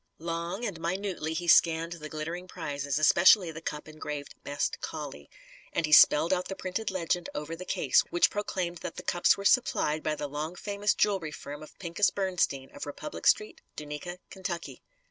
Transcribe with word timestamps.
Long 0.17 0.65
and 0.65 0.79
minutely 0.81 1.35
he 1.35 1.47
scanned 1.47 1.91
the 1.93 2.09
glittering 2.09 2.47
prizes, 2.47 2.97
especially 2.97 3.51
the 3.51 3.61
cup 3.61 3.87
engraved 3.87 4.33
"Best 4.43 4.81
Collie." 4.81 5.29
And 5.73 5.85
he 5.85 5.91
spelled 5.91 6.33
out 6.33 6.47
the 6.47 6.55
printed 6.55 6.89
legend 6.89 7.29
over 7.35 7.55
the 7.55 7.65
case 7.65 8.01
which 8.09 8.31
proclaimed 8.31 8.79
that 8.79 8.95
the 8.95 9.03
cups 9.03 9.37
were 9.37 9.45
supplied 9.45 10.01
by 10.01 10.15
the 10.15 10.27
long 10.27 10.55
famous 10.55 10.95
jewellery 10.95 11.29
firm 11.31 11.61
of 11.61 11.77
Pinkus 11.77 12.09
Bernstein, 12.09 12.71
of 12.75 12.87
Republic 12.87 13.27
Street, 13.27 13.61
Duneka, 13.77 14.17
Kentucky. 14.31 14.81